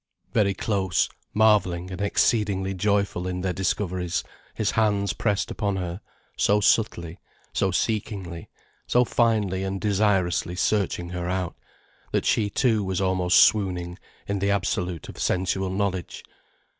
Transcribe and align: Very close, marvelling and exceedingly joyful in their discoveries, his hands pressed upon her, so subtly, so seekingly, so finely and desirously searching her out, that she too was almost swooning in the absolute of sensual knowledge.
Very 0.33 0.55
close, 0.55 1.09
marvelling 1.31 1.91
and 1.91 2.01
exceedingly 2.01 2.73
joyful 2.73 3.27
in 3.27 3.41
their 3.41 3.53
discoveries, 3.53 4.23
his 4.55 4.71
hands 4.71 5.13
pressed 5.13 5.51
upon 5.51 5.75
her, 5.75 6.01
so 6.35 6.59
subtly, 6.59 7.19
so 7.53 7.69
seekingly, 7.69 8.49
so 8.87 9.05
finely 9.05 9.63
and 9.63 9.79
desirously 9.79 10.55
searching 10.55 11.09
her 11.09 11.29
out, 11.29 11.55
that 12.11 12.25
she 12.25 12.49
too 12.49 12.83
was 12.83 12.99
almost 12.99 13.43
swooning 13.43 13.99
in 14.27 14.39
the 14.39 14.49
absolute 14.49 15.07
of 15.07 15.19
sensual 15.19 15.69
knowledge. 15.69 16.23